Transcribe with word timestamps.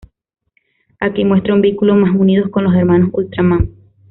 Aquí 0.99 1.23
muestra 1.23 1.53
un 1.53 1.61
vínculo 1.61 1.93
más 1.93 2.15
unido 2.15 2.49
con 2.49 2.63
los 2.63 2.73
Hermanos 2.73 3.09
Ultraman. 3.13 3.69